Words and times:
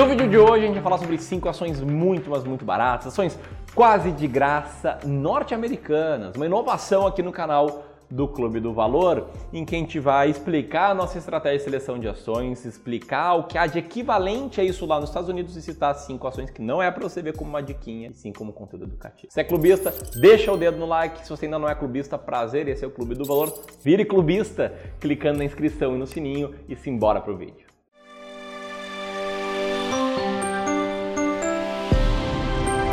No 0.00 0.06
vídeo 0.06 0.26
de 0.30 0.38
hoje 0.38 0.64
a 0.64 0.66
gente 0.66 0.76
vai 0.76 0.82
falar 0.82 0.96
sobre 0.96 1.18
cinco 1.18 1.46
ações 1.46 1.78
muito, 1.82 2.30
mas 2.30 2.42
muito 2.42 2.64
baratas, 2.64 3.08
ações 3.08 3.38
quase 3.74 4.10
de 4.10 4.26
graça 4.26 4.98
norte-americanas, 5.04 6.34
uma 6.36 6.46
inovação 6.46 7.06
aqui 7.06 7.22
no 7.22 7.30
canal 7.30 7.84
do 8.10 8.26
Clube 8.26 8.60
do 8.60 8.72
Valor, 8.72 9.26
em 9.52 9.62
que 9.62 9.76
a 9.76 9.78
gente 9.78 10.00
vai 10.00 10.30
explicar 10.30 10.92
a 10.92 10.94
nossa 10.94 11.18
estratégia 11.18 11.58
de 11.58 11.64
seleção 11.64 11.98
de 11.98 12.08
ações, 12.08 12.64
explicar 12.64 13.34
o 13.34 13.44
que 13.44 13.58
há 13.58 13.66
de 13.66 13.78
equivalente 13.78 14.58
a 14.58 14.64
isso 14.64 14.86
lá 14.86 14.98
nos 14.98 15.10
Estados 15.10 15.28
Unidos 15.28 15.54
e 15.54 15.60
citar 15.60 15.94
cinco 15.94 16.26
ações 16.26 16.48
que 16.48 16.62
não 16.62 16.82
é 16.82 16.90
para 16.90 17.02
você 17.02 17.20
ver 17.20 17.36
como 17.36 17.50
uma 17.50 17.62
diquinha, 17.62 18.08
e 18.08 18.14
sim 18.14 18.32
como 18.32 18.54
conteúdo 18.54 18.86
educativo. 18.86 19.30
Se 19.30 19.38
é 19.38 19.44
clubista, 19.44 19.92
deixa 20.18 20.50
o 20.50 20.56
dedo 20.56 20.78
no 20.78 20.86
like. 20.86 21.22
Se 21.22 21.28
você 21.28 21.44
ainda 21.44 21.58
não 21.58 21.68
é 21.68 21.74
clubista, 21.74 22.16
prazer, 22.16 22.68
esse 22.68 22.82
é 22.82 22.88
o 22.88 22.90
Clube 22.90 23.14
do 23.14 23.26
Valor. 23.26 23.52
Vire 23.84 24.06
clubista 24.06 24.72
clicando 24.98 25.40
na 25.40 25.44
inscrição 25.44 25.94
e 25.94 25.98
no 25.98 26.06
sininho 26.06 26.54
e 26.66 26.74
simbora 26.74 27.20
pro 27.20 27.36
vídeo. 27.36 27.69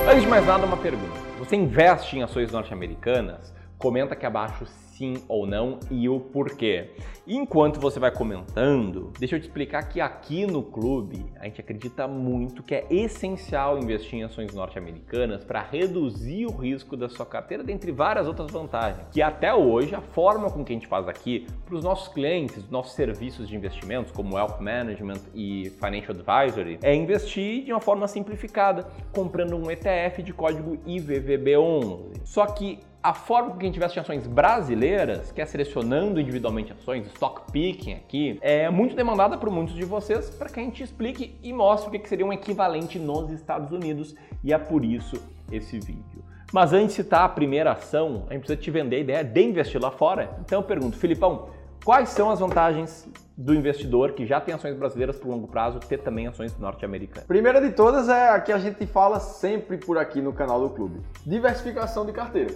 Antes 0.09 0.21
de 0.21 0.29
mais 0.29 0.45
nada, 0.45 0.65
uma 0.65 0.77
pergunta. 0.77 1.19
Você 1.37 1.57
investe 1.57 2.17
em 2.17 2.23
ações 2.23 2.49
norte-americanas? 2.49 3.53
Comenta 3.77 4.13
aqui 4.13 4.25
abaixo 4.25 4.65
sim 4.97 5.23
ou 5.27 5.45
não 5.45 5.79
e 5.91 6.09
o 6.09 6.19
porquê. 6.19 6.89
enquanto 7.27 7.79
você 7.79 7.99
vai 7.99 8.09
comentando, 8.09 9.11
deixa 9.19 9.35
eu 9.35 9.39
te 9.39 9.43
explicar 9.43 9.83
que 9.83 10.01
aqui 10.01 10.47
no 10.47 10.63
clube 10.63 11.25
a 11.39 11.45
gente 11.45 11.61
acredita 11.61 12.07
muito 12.07 12.63
que 12.63 12.73
é 12.73 12.87
essencial 12.89 13.77
investir 13.77 14.19
em 14.19 14.23
ações 14.23 14.53
norte-americanas 14.53 15.43
para 15.43 15.61
reduzir 15.61 16.45
o 16.45 16.51
risco 16.51 16.97
da 16.97 17.07
sua 17.09 17.25
carteira, 17.25 17.63
dentre 17.63 17.91
várias 17.91 18.27
outras 18.27 18.49
vantagens. 18.49 19.05
Que 19.11 19.21
até 19.21 19.53
hoje 19.53 19.93
a 19.93 20.01
forma 20.01 20.49
com 20.49 20.63
que 20.63 20.71
a 20.71 20.75
gente 20.75 20.87
faz 20.87 21.07
aqui 21.07 21.45
para 21.65 21.75
os 21.75 21.83
nossos 21.83 22.07
clientes, 22.07 22.67
nossos 22.69 22.93
serviços 22.93 23.47
de 23.47 23.55
investimentos, 23.55 24.11
como 24.11 24.35
Wealth 24.35 24.59
Management 24.59 25.21
e 25.35 25.71
Financial 25.79 26.15
Advisory, 26.15 26.79
é 26.81 26.95
investir 26.95 27.65
de 27.65 27.71
uma 27.71 27.81
forma 27.81 28.07
simplificada, 28.07 28.87
comprando 29.11 29.55
um 29.55 29.69
ETF 29.69 30.23
de 30.23 30.33
código 30.33 30.77
IVVB11. 30.87 32.21
Só 32.23 32.45
que 32.45 32.79
a 33.01 33.13
forma 33.13 33.51
com 33.51 33.57
que 33.57 33.63
a 33.63 33.67
gente 33.67 33.77
investe 33.77 33.97
em 33.97 34.01
ações 34.01 34.27
brasileiras, 34.27 35.31
que 35.31 35.41
é 35.41 35.45
selecionando 35.45 36.19
individualmente 36.19 36.73
ações, 36.73 37.07
stock 37.07 37.51
picking 37.51 37.93
aqui, 37.93 38.37
é 38.41 38.69
muito 38.69 38.95
demandada 38.95 39.37
por 39.37 39.49
muitos 39.49 39.75
de 39.75 39.85
vocês 39.85 40.29
para 40.29 40.49
que 40.49 40.59
a 40.59 40.63
gente 40.63 40.83
explique 40.83 41.37
e 41.41 41.53
mostre 41.53 41.89
o 41.89 41.99
que 41.99 42.09
seria 42.09 42.25
um 42.25 42.33
equivalente 42.33 42.99
nos 42.99 43.31
Estados 43.31 43.71
Unidos 43.71 44.15
e 44.43 44.51
é 44.51 44.57
por 44.57 44.83
isso 44.83 45.21
esse 45.51 45.79
vídeo. 45.79 46.23
Mas 46.51 46.71
antes 46.71 46.95
de 46.95 47.03
citar 47.03 47.23
a 47.23 47.29
primeira 47.29 47.73
ação, 47.73 48.25
a 48.29 48.33
gente 48.33 48.41
precisa 48.41 48.59
te 48.59 48.71
vender 48.71 48.95
a 48.95 48.99
ideia 48.99 49.23
de 49.23 49.41
investir 49.41 49.81
lá 49.81 49.91
fora. 49.91 50.37
Então 50.39 50.59
eu 50.59 50.63
pergunto, 50.63 50.97
Filipão, 50.97 51.49
quais 51.83 52.09
são 52.09 52.29
as 52.29 52.39
vantagens 52.39 53.07
do 53.37 53.53
investidor 53.53 54.13
que 54.13 54.25
já 54.25 54.41
tem 54.41 54.55
ações 54.55 54.75
brasileiras 54.75 55.17
por 55.17 55.29
longo 55.29 55.47
prazo 55.47 55.79
ter 55.79 55.99
também 55.99 56.25
ações 56.25 56.57
norte-americanas? 56.57 57.27
Primeira 57.27 57.61
de 57.61 57.71
todas 57.71 58.07
é 58.09 58.29
a 58.29 58.39
que 58.39 58.51
a 58.51 58.57
gente 58.57 58.87
fala 58.87 59.19
sempre 59.19 59.77
por 59.77 59.97
aqui 59.97 60.21
no 60.21 60.31
canal 60.31 60.61
do 60.61 60.69
clube: 60.69 61.01
diversificação 61.25 62.05
de 62.05 62.13
carteira. 62.13 62.53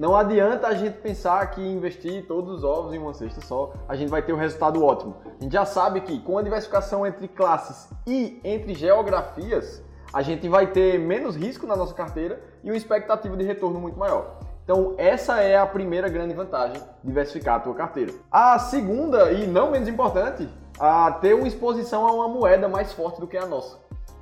Não 0.00 0.16
adianta 0.16 0.66
a 0.66 0.72
gente 0.72 0.96
pensar 0.96 1.50
que 1.50 1.60
investir 1.60 2.26
todos 2.26 2.50
os 2.56 2.64
ovos 2.64 2.94
em 2.94 2.98
uma 2.98 3.12
cesta 3.12 3.42
só, 3.42 3.74
a 3.86 3.94
gente 3.94 4.08
vai 4.08 4.22
ter 4.22 4.32
um 4.32 4.38
resultado 4.38 4.82
ótimo. 4.82 5.14
A 5.38 5.42
gente 5.42 5.52
já 5.52 5.66
sabe 5.66 6.00
que 6.00 6.18
com 6.20 6.38
a 6.38 6.42
diversificação 6.42 7.06
entre 7.06 7.28
classes 7.28 7.86
e 8.06 8.40
entre 8.42 8.72
geografias, 8.72 9.84
a 10.10 10.22
gente 10.22 10.48
vai 10.48 10.68
ter 10.68 10.98
menos 10.98 11.36
risco 11.36 11.66
na 11.66 11.76
nossa 11.76 11.92
carteira 11.92 12.40
e 12.64 12.70
uma 12.70 12.78
expectativa 12.78 13.36
de 13.36 13.44
retorno 13.44 13.78
muito 13.78 13.98
maior. 13.98 14.38
Então, 14.64 14.94
essa 14.96 15.42
é 15.42 15.58
a 15.58 15.66
primeira 15.66 16.08
grande 16.08 16.32
vantagem, 16.32 16.82
diversificar 17.04 17.56
a 17.56 17.60
tua 17.60 17.74
carteira. 17.74 18.14
A 18.32 18.58
segunda, 18.58 19.30
e 19.30 19.46
não 19.46 19.70
menos 19.70 19.86
importante, 19.86 20.48
a 20.78 21.12
ter 21.12 21.34
uma 21.34 21.46
exposição 21.46 22.08
a 22.08 22.12
uma 22.14 22.26
moeda 22.26 22.70
mais 22.70 22.90
forte 22.90 23.20
do 23.20 23.26
que 23.26 23.36
a 23.36 23.44
nossa. 23.44 23.76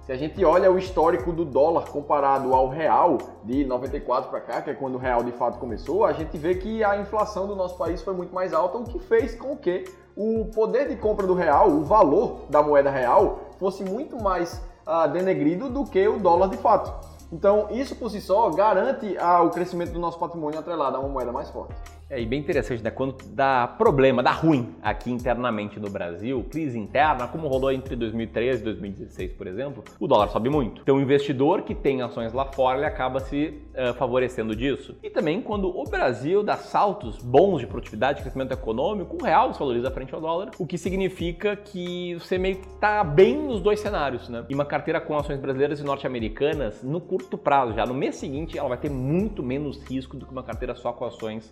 Se 0.09 0.13
a 0.13 0.17
gente 0.17 0.43
olha 0.43 0.73
o 0.73 0.79
histórico 0.79 1.31
do 1.35 1.45
dólar 1.45 1.91
comparado 1.91 2.55
ao 2.55 2.67
real 2.67 3.19
de 3.45 3.63
94 3.67 4.31
para 4.31 4.41
cá, 4.41 4.63
que 4.63 4.71
é 4.71 4.73
quando 4.73 4.95
o 4.95 4.99
real 4.99 5.23
de 5.23 5.33
fato 5.33 5.59
começou, 5.59 6.03
a 6.03 6.15
gente 6.15 6.35
vê 6.39 6.55
que 6.55 6.83
a 6.83 6.97
inflação 6.99 7.47
do 7.47 7.55
nosso 7.55 7.77
país 7.77 8.01
foi 8.01 8.15
muito 8.15 8.35
mais 8.35 8.55
alta, 8.55 8.79
o 8.79 8.85
que 8.85 8.99
fez 8.99 9.35
com 9.35 9.55
que 9.55 9.85
o 10.17 10.47
poder 10.47 10.89
de 10.89 10.97
compra 10.97 11.27
do 11.27 11.35
real, 11.35 11.69
o 11.69 11.85
valor 11.85 12.47
da 12.49 12.63
moeda 12.63 12.89
real, 12.89 13.51
fosse 13.59 13.85
muito 13.85 14.17
mais 14.17 14.63
uh, 14.87 15.07
denegrido 15.13 15.69
do 15.69 15.85
que 15.85 16.09
o 16.09 16.19
dólar 16.19 16.49
de 16.49 16.57
fato. 16.57 16.91
Então, 17.31 17.67
isso 17.71 17.95
por 17.95 18.11
si 18.11 18.23
só 18.23 18.49
garante 18.49 19.15
uh, 19.19 19.45
o 19.45 19.51
crescimento 19.51 19.93
do 19.93 20.01
nosso 20.01 20.19
patrimônio 20.19 20.59
atrelado 20.59 20.97
a 20.97 21.01
uma 21.01 21.11
moeda 21.11 21.33
mais 21.33 21.51
forte. 21.51 21.75
É, 22.11 22.19
e 22.19 22.25
bem 22.25 22.41
interessante, 22.41 22.83
né? 22.83 22.91
Quando 22.91 23.17
dá 23.35 23.69
problema, 23.69 24.23
dá 24.23 24.33
ruim 24.33 24.75
aqui 24.81 25.11
internamente 25.11 25.79
no 25.79 25.91
Brasil, 25.91 26.43
crise 26.51 26.79
interna, 26.79 27.29
como 27.29 27.47
rolou 27.49 27.71
entre 27.71 27.95
2013 27.95 28.63
e 28.63 28.65
2016, 28.65 29.33
por 29.33 29.47
exemplo, 29.47 29.85
o 30.01 30.07
dólar 30.07 30.29
sobe 30.29 30.49
muito. 30.49 30.81
Então, 30.81 30.97
o 30.97 31.01
investidor 31.03 31.63
que 31.63 31.75
tem 31.75 32.01
ações 32.01 32.33
lá 32.33 32.47
fora, 32.47 32.79
ele 32.79 32.87
acaba 32.87 33.21
se 33.21 33.61
uh, 33.75 33.93
favorecendo 33.95 34.57
disso. 34.57 34.97
E 35.03 35.11
também 35.11 35.43
quando 35.43 35.69
o 35.69 35.85
Brasil 35.85 36.43
dá 36.43 36.57
saltos 36.57 37.19
bons 37.19 37.61
de 37.61 37.67
produtividade, 37.67 38.23
crescimento 38.23 38.53
econômico, 38.53 39.19
o 39.21 39.23
real 39.23 39.53
se 39.53 39.61
valoriza 39.61 39.91
frente 39.91 40.15
ao 40.15 40.21
dólar, 40.21 40.51
o 40.59 40.67
que 40.67 40.79
significa 40.79 41.57
que 41.57 42.15
você 42.15 42.39
meio 42.39 42.57
que 42.57 42.69
tá 42.79 43.05
bem 43.05 43.37
nos 43.37 43.61
dois 43.61 43.81
cenários, 43.81 44.31
né? 44.31 44.47
E 44.49 44.55
uma 44.55 44.65
carteira 44.65 44.99
com 44.99 45.15
ações 45.15 45.39
brasileiras 45.39 45.79
e 45.79 45.85
norte-americanas, 45.85 46.83
no 46.83 47.03
curto 47.03 47.37
prazo, 47.37 47.75
já 47.75 47.85
no 47.85 47.93
mês 47.93 48.17
seguinte, 48.17 48.57
ela 48.57 48.69
vai 48.69 48.79
ter 48.79 48.91
muito 48.91 49.43
menos 49.43 49.83
risco 49.85 50.17
do 50.17 50.25
que 50.25 50.33
uma 50.33 50.43
carteira 50.43 50.75
só 50.75 50.91
com 50.91 51.05
ações 51.05 51.51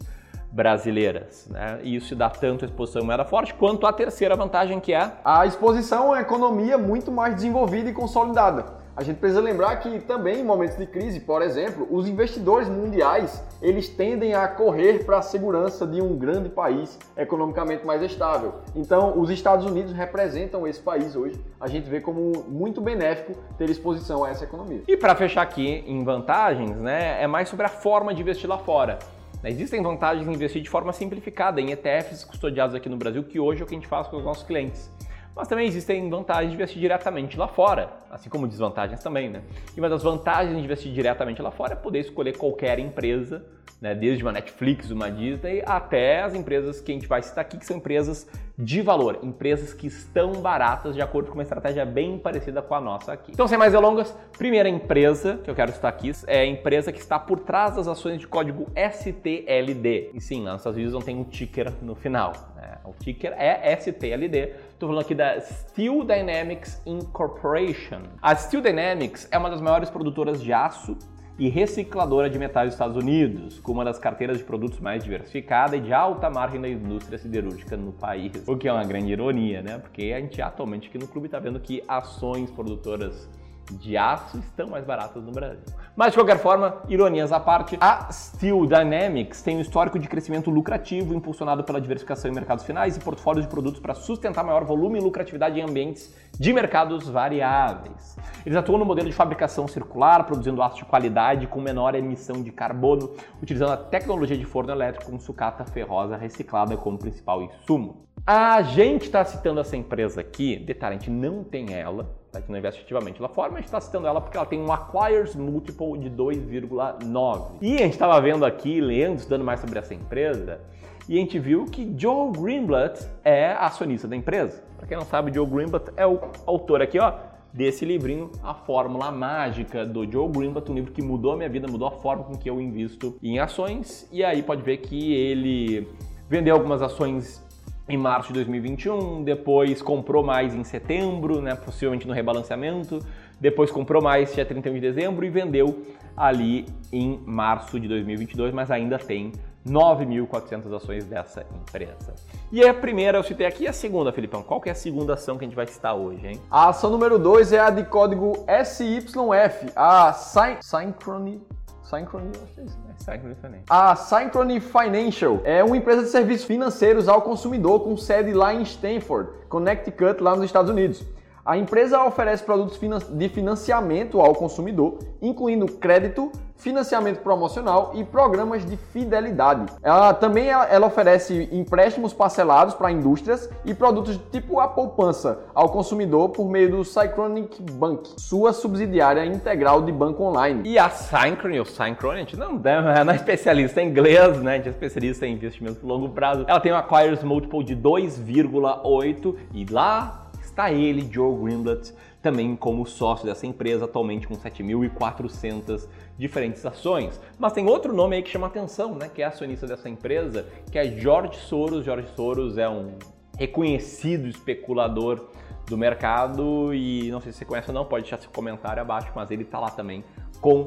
brasileiras. 0.50 1.46
Né? 1.50 1.80
E 1.82 1.96
isso 1.96 2.14
dá 2.14 2.30
tanto 2.30 2.64
a 2.64 2.68
exposição 2.68 3.02
em 3.02 3.04
moeda 3.04 3.24
forte, 3.24 3.54
quanto 3.54 3.86
a 3.86 3.92
terceira 3.92 4.36
vantagem 4.36 4.80
que 4.80 4.92
é 4.92 5.12
a 5.24 5.46
exposição 5.46 6.12
à 6.12 6.20
economia 6.20 6.78
muito 6.78 7.10
mais 7.10 7.34
desenvolvida 7.34 7.90
e 7.90 7.92
consolidada. 7.92 8.86
A 8.96 9.02
gente 9.02 9.18
precisa 9.18 9.42
lembrar 9.42 9.76
que 9.76 9.98
também 10.00 10.40
em 10.40 10.42
momentos 10.42 10.78
de 10.78 10.86
crise, 10.86 11.20
por 11.20 11.42
exemplo, 11.42 11.86
os 11.90 12.08
investidores 12.08 12.66
mundiais, 12.66 13.44
eles 13.60 13.90
tendem 13.90 14.32
a 14.32 14.48
correr 14.48 15.04
para 15.04 15.18
a 15.18 15.22
segurança 15.22 15.86
de 15.86 16.00
um 16.00 16.16
grande 16.16 16.48
país 16.48 16.98
economicamente 17.14 17.84
mais 17.84 18.00
estável. 18.00 18.54
Então, 18.74 19.20
os 19.20 19.28
Estados 19.28 19.66
Unidos 19.66 19.92
representam 19.92 20.66
esse 20.66 20.80
país 20.80 21.14
hoje. 21.14 21.38
A 21.60 21.68
gente 21.68 21.90
vê 21.90 22.00
como 22.00 22.46
muito 22.48 22.80
benéfico 22.80 23.34
ter 23.58 23.68
exposição 23.68 24.24
a 24.24 24.30
essa 24.30 24.44
economia. 24.44 24.80
E 24.88 24.96
para 24.96 25.14
fechar 25.14 25.42
aqui 25.42 25.84
em 25.86 26.02
vantagens, 26.02 26.74
né, 26.78 27.22
é 27.22 27.26
mais 27.26 27.50
sobre 27.50 27.66
a 27.66 27.68
forma 27.68 28.14
de 28.14 28.22
investir 28.22 28.48
lá 28.48 28.56
fora. 28.56 28.98
Né, 29.46 29.52
existem 29.52 29.80
vantagens 29.80 30.26
em 30.26 30.32
investir 30.32 30.60
de 30.60 30.68
forma 30.68 30.92
simplificada 30.92 31.60
em 31.60 31.70
ETFs 31.70 32.24
custodiados 32.24 32.74
aqui 32.74 32.88
no 32.88 32.96
Brasil, 32.96 33.22
que 33.22 33.38
hoje 33.38 33.62
é 33.62 33.64
o 33.64 33.66
que 33.66 33.74
a 33.74 33.78
gente 33.78 33.86
faz 33.86 34.08
com 34.08 34.16
os 34.16 34.24
nossos 34.24 34.42
clientes. 34.42 34.90
Mas 35.36 35.46
também 35.46 35.68
existem 35.68 36.10
vantagens 36.10 36.50
de 36.50 36.56
investir 36.56 36.80
diretamente 36.80 37.36
lá 37.36 37.46
fora, 37.46 37.92
assim 38.10 38.28
como 38.28 38.48
desvantagens 38.48 39.02
também, 39.02 39.28
né? 39.28 39.42
E 39.76 39.78
uma 39.78 39.88
das 39.88 40.02
vantagens 40.02 40.56
de 40.56 40.64
investir 40.64 40.92
diretamente 40.92 41.40
lá 41.40 41.52
fora 41.52 41.74
é 41.74 41.76
poder 41.76 42.00
escolher 42.00 42.36
qualquer 42.36 42.80
empresa, 42.80 43.44
né? 43.80 43.94
desde 43.94 44.22
uma 44.22 44.32
Netflix, 44.32 44.90
uma 44.90 45.10
Disney, 45.10 45.62
até 45.64 46.22
as 46.22 46.34
empresas 46.34 46.80
que 46.80 46.92
a 46.92 46.94
gente 46.94 47.06
vai 47.06 47.22
citar 47.22 47.42
aqui, 47.42 47.58
que 47.58 47.66
são 47.66 47.76
empresas 47.76 48.26
de 48.58 48.80
valor, 48.80 49.18
empresas 49.22 49.74
que 49.74 49.86
estão 49.86 50.32
baratas 50.34 50.94
de 50.94 51.02
acordo 51.02 51.28
com 51.28 51.34
uma 51.34 51.42
estratégia 51.42 51.84
bem 51.84 52.18
parecida 52.18 52.62
com 52.62 52.74
a 52.74 52.80
nossa 52.80 53.12
aqui. 53.12 53.32
Então, 53.32 53.46
sem 53.46 53.58
mais 53.58 53.72
delongas, 53.72 54.16
primeira 54.38 54.68
empresa 54.68 55.38
que 55.44 55.50
eu 55.50 55.54
quero 55.54 55.72
citar 55.72 55.90
aqui 55.90 56.12
é 56.26 56.40
a 56.40 56.46
empresa 56.46 56.90
que 56.90 56.98
está 56.98 57.18
por 57.18 57.40
trás 57.40 57.76
das 57.76 57.86
ações 57.86 58.18
de 58.18 58.26
código 58.26 58.66
STLD. 58.74 60.10
E 60.14 60.20
sim, 60.20 60.42
lá 60.42 60.52
nos 60.52 60.60
Estados 60.60 60.76
Unidos 60.76 60.94
não 60.94 61.02
tem 61.02 61.16
um 61.16 61.24
ticker 61.24 61.72
no 61.82 61.94
final. 61.94 62.32
Né? 62.56 62.78
O 62.84 62.92
ticker 62.94 63.34
é 63.36 63.76
STLD. 63.76 64.54
Estou 64.72 64.88
falando 64.88 65.04
aqui 65.04 65.14
da 65.14 65.38
Steel 65.40 66.04
Dynamics 66.04 66.80
Incorporation. 66.86 68.02
A 68.22 68.34
Steel 68.34 68.62
Dynamics 68.62 69.28
é 69.30 69.36
uma 69.36 69.50
das 69.50 69.60
maiores 69.60 69.90
produtoras 69.90 70.42
de 70.42 70.52
aço 70.52 70.96
e 71.38 71.48
recicladora 71.48 72.30
de 72.30 72.38
metais 72.38 72.68
dos 72.68 72.74
Estados 72.74 72.96
Unidos, 72.96 73.60
com 73.60 73.72
uma 73.72 73.84
das 73.84 73.98
carteiras 73.98 74.38
de 74.38 74.44
produtos 74.44 74.80
mais 74.80 75.04
diversificada 75.04 75.76
e 75.76 75.80
de 75.80 75.92
alta 75.92 76.30
margem 76.30 76.60
da 76.60 76.68
indústria 76.68 77.18
siderúrgica 77.18 77.76
no 77.76 77.92
país. 77.92 78.32
O 78.46 78.56
que 78.56 78.66
é 78.68 78.72
uma 78.72 78.84
grande 78.84 79.12
ironia, 79.12 79.62
né? 79.62 79.78
Porque 79.78 80.12
a 80.16 80.20
gente 80.20 80.40
atualmente 80.40 80.88
aqui 80.88 80.98
no 80.98 81.06
clube 81.06 81.26
está 81.26 81.38
vendo 81.38 81.60
que 81.60 81.82
ações 81.86 82.50
produtoras 82.50 83.28
de 83.72 83.96
aço 83.96 84.38
estão 84.38 84.68
mais 84.68 84.84
baratas 84.84 85.22
no 85.22 85.32
Brasil. 85.32 85.64
Mas 85.96 86.12
de 86.12 86.18
qualquer 86.18 86.38
forma, 86.38 86.82
ironias 86.88 87.32
à 87.32 87.40
parte, 87.40 87.76
a 87.80 88.12
Steel 88.12 88.66
Dynamics 88.66 89.42
tem 89.42 89.56
um 89.56 89.60
histórico 89.60 89.98
de 89.98 90.08
crescimento 90.08 90.50
lucrativo 90.50 91.14
impulsionado 91.14 91.64
pela 91.64 91.80
diversificação 91.80 92.30
em 92.30 92.34
mercados 92.34 92.64
finais 92.64 92.96
e 92.96 93.00
portfólios 93.00 93.44
de 93.44 93.50
produtos 93.50 93.80
para 93.80 93.94
sustentar 93.94 94.44
maior 94.44 94.64
volume 94.64 94.98
e 94.98 95.02
lucratividade 95.02 95.58
em 95.58 95.62
ambientes 95.62 96.14
de 96.38 96.52
mercados 96.52 97.08
variáveis. 97.08 98.16
Eles 98.44 98.56
atuam 98.56 98.78
no 98.78 98.84
modelo 98.84 99.08
de 99.08 99.14
fabricação 99.14 99.66
circular, 99.66 100.24
produzindo 100.24 100.62
aço 100.62 100.76
de 100.76 100.84
qualidade 100.84 101.46
com 101.46 101.60
menor 101.60 101.94
emissão 101.94 102.42
de 102.42 102.52
carbono, 102.52 103.14
utilizando 103.42 103.72
a 103.72 103.76
tecnologia 103.76 104.36
de 104.36 104.44
forno 104.44 104.70
elétrico 104.70 105.10
com 105.10 105.18
sucata 105.18 105.64
ferrosa 105.64 106.16
reciclada 106.16 106.76
como 106.76 106.98
principal 106.98 107.42
insumo. 107.42 108.06
A 108.26 108.60
gente 108.62 109.02
está 109.02 109.24
citando 109.24 109.60
essa 109.60 109.76
empresa 109.76 110.20
aqui, 110.20 110.56
detalhe, 110.56 110.96
a 110.96 110.98
gente 110.98 111.10
não 111.10 111.44
tem 111.44 111.72
ela, 111.72 112.10
tá? 112.32 112.40
gente 112.40 112.50
não 112.50 112.58
investe 112.58 112.82
ativamente 112.82 113.20
lá 113.20 113.28
fora, 113.28 113.52
mas 113.52 113.64
está 113.64 113.80
citando 113.80 114.06
ela 114.06 114.20
porque 114.20 114.36
ela 114.36 114.46
tem 114.46 114.60
um 114.60 114.72
Acquires 114.72 115.34
Multiple 115.34 115.98
de 115.98 116.10
2,9. 116.10 117.52
E 117.60 117.74
a 117.76 117.78
gente 117.78 117.92
estava 117.92 118.20
vendo 118.20 118.44
aqui, 118.44 118.80
lendo, 118.80 119.18
estudando 119.18 119.44
mais 119.44 119.60
sobre 119.60 119.78
essa 119.78 119.94
empresa, 119.94 120.60
e 121.08 121.16
a 121.16 121.20
gente 121.20 121.38
viu 121.38 121.66
que 121.66 121.94
Joe 121.96 122.32
Greenblatt 122.32 123.06
é 123.22 123.52
acionista 123.52 124.08
da 124.08 124.16
empresa. 124.16 124.64
Para 124.76 124.88
quem 124.88 124.96
não 124.96 125.04
sabe, 125.04 125.32
Joe 125.32 125.46
Greenblatt 125.46 125.92
é 125.96 126.04
o 126.04 126.18
autor 126.44 126.82
aqui, 126.82 126.98
ó, 126.98 127.12
desse 127.52 127.84
livrinho, 127.84 128.30
A 128.42 128.52
Fórmula 128.52 129.10
Mágica 129.12 129.86
do 129.86 130.04
Joe 130.10 130.28
Greenblatt, 130.28 130.70
um 130.70 130.74
livro 130.74 130.92
que 130.92 131.00
mudou 131.00 131.32
a 131.32 131.36
minha 131.36 131.48
vida, 131.48 131.66
mudou 131.66 131.86
a 131.88 131.92
forma 131.92 132.24
com 132.24 132.36
que 132.36 132.50
eu 132.50 132.60
invisto 132.60 133.16
em 133.22 133.38
ações. 133.38 134.08
E 134.12 134.24
aí 134.24 134.42
pode 134.42 134.62
ver 134.62 134.78
que 134.78 135.14
ele 135.14 135.88
vendeu 136.28 136.54
algumas 136.54 136.82
ações 136.82 137.45
em 137.88 137.96
março 137.96 138.28
de 138.28 138.34
2021, 138.34 139.22
depois 139.22 139.80
comprou 139.80 140.22
mais 140.22 140.54
em 140.54 140.64
setembro, 140.64 141.40
né, 141.40 141.54
possivelmente 141.54 142.06
no 142.06 142.12
rebalanceamento, 142.12 142.98
depois 143.40 143.70
comprou 143.70 144.02
mais 144.02 144.34
dia 144.34 144.44
31 144.44 144.74
de 144.74 144.80
dezembro 144.80 145.24
e 145.24 145.30
vendeu 145.30 145.82
ali 146.16 146.66
em 146.92 147.20
março 147.24 147.78
de 147.78 147.86
2022, 147.86 148.52
mas 148.52 148.70
ainda 148.70 148.98
tem 148.98 149.32
9.400 149.66 150.74
ações 150.74 151.04
dessa 151.04 151.44
empresa. 151.54 152.14
E 152.50 152.64
a 152.64 152.72
primeira 152.72 153.18
eu 153.18 153.22
citei 153.22 153.46
aqui, 153.46 153.64
e 153.64 153.68
a 153.68 153.72
segunda, 153.72 154.12
Felipão? 154.12 154.42
Qual 154.42 154.60
que 154.60 154.68
é 154.68 154.72
a 154.72 154.76
segunda 154.76 155.14
ação 155.14 155.36
que 155.36 155.44
a 155.44 155.48
gente 155.48 155.56
vai 155.56 155.66
citar 155.66 155.94
hoje, 155.94 156.26
hein? 156.26 156.40
A 156.50 156.68
ação 156.68 156.90
número 156.90 157.18
2 157.18 157.52
é 157.52 157.60
a 157.60 157.70
de 157.70 157.84
código 157.84 158.44
SYF, 158.64 159.72
a 159.74 160.12
Syn 160.12 160.56
Synchrony 160.60 161.42
Synchrony, 161.88 162.32
é 162.56 162.60
né? 162.62 162.94
Synchrony 162.98 163.34
também. 163.36 163.62
A 163.70 163.94
Synchrony 163.94 164.58
Financial 164.58 165.40
é 165.44 165.62
uma 165.62 165.76
empresa 165.76 166.02
de 166.02 166.08
serviços 166.08 166.44
financeiros 166.44 167.08
ao 167.08 167.22
consumidor 167.22 167.80
com 167.80 167.96
sede 167.96 168.32
lá 168.32 168.52
em 168.52 168.62
Stanford, 168.62 169.30
Connecticut, 169.48 170.20
lá 170.20 170.34
nos 170.34 170.44
Estados 170.44 170.70
Unidos. 170.70 171.04
A 171.44 171.56
empresa 171.56 172.02
oferece 172.02 172.42
produtos 172.42 172.80
de 173.10 173.28
financiamento 173.28 174.20
ao 174.20 174.34
consumidor, 174.34 174.98
incluindo 175.22 175.66
crédito, 175.66 176.32
financiamento 176.56 177.20
promocional 177.20 177.92
e 177.94 178.04
programas 178.04 178.64
de 178.64 178.76
fidelidade. 178.76 179.72
Ela 179.82 180.14
também 180.14 180.48
ela 180.48 180.86
oferece 180.86 181.48
empréstimos 181.52 182.12
parcelados 182.12 182.74
para 182.74 182.90
indústrias 182.90 183.48
e 183.64 183.74
produtos 183.74 184.18
tipo 184.30 184.60
a 184.60 184.68
poupança 184.68 185.40
ao 185.54 185.68
consumidor 185.68 186.30
por 186.30 186.48
meio 186.48 186.70
do 186.70 186.84
Synchronic 186.84 187.62
Bank, 187.72 188.10
sua 188.16 188.52
subsidiária 188.52 189.24
integral 189.24 189.82
de 189.82 189.92
banco 189.92 190.22
online. 190.22 190.68
E 190.68 190.78
a 190.78 190.88
Synchrony, 190.90 191.58
ou 191.58 191.64
Synchrony, 191.64 192.16
a 192.16 192.20
gente 192.20 192.36
não, 192.36 192.52
não 192.54 193.12
é 193.12 193.16
especialista 193.16 193.82
em 193.82 193.88
inglês, 193.88 194.40
né? 194.40 194.54
A 194.54 194.56
gente 194.56 194.68
é 194.68 194.70
especialista 194.70 195.26
em 195.26 195.34
investimento 195.34 195.80
de 195.80 195.86
longo 195.86 196.08
prazo. 196.08 196.44
Ela 196.48 196.60
tem 196.60 196.72
um 196.72 196.76
Acquires 196.76 197.22
Multiple 197.22 197.64
de 197.64 197.76
2,8 197.76 199.34
e 199.52 199.64
lá 199.66 200.26
está 200.42 200.72
ele, 200.72 201.08
Joe 201.12 201.36
Greenblatt, 201.36 201.92
também 202.26 202.56
como 202.56 202.84
sócio 202.84 203.24
dessa 203.24 203.46
empresa, 203.46 203.84
atualmente 203.84 204.26
com 204.26 204.34
7.400 204.34 205.86
diferentes 206.18 206.66
ações. 206.66 207.20
Mas 207.38 207.52
tem 207.52 207.68
outro 207.68 207.94
nome 207.94 208.16
aí 208.16 208.22
que 208.22 208.28
chama 208.28 208.48
atenção, 208.48 208.96
né, 208.96 209.08
que 209.08 209.22
é 209.22 209.26
acionista 209.26 209.64
dessa 209.64 209.88
empresa, 209.88 210.44
que 210.72 210.76
é 210.76 210.90
George 210.90 211.36
Soros. 211.36 211.84
George 211.84 212.08
Soros 212.16 212.58
é 212.58 212.68
um 212.68 212.98
reconhecido 213.38 214.26
especulador 214.26 215.28
do 215.68 215.78
mercado 215.78 216.74
e 216.74 217.08
não 217.12 217.20
sei 217.20 217.30
se 217.30 217.38
você 217.38 217.44
conhece 217.44 217.68
ou 217.70 217.74
não, 217.74 217.84
pode 217.84 218.02
deixar 218.02 218.20
seu 218.20 218.30
comentário 218.32 218.82
abaixo, 218.82 219.12
mas 219.14 219.30
ele 219.30 219.44
está 219.44 219.60
lá 219.60 219.70
também 219.70 220.02
com 220.40 220.64